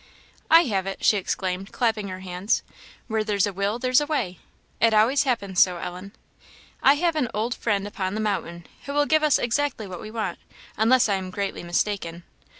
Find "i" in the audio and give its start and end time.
0.49-0.63, 6.81-6.95, 11.07-11.17